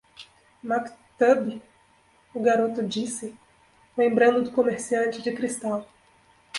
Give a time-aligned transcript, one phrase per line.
[0.63, 1.61] "Maktub?"
[2.33, 3.37] o garoto disse?
[3.95, 5.87] lembrando do comerciante de cristal.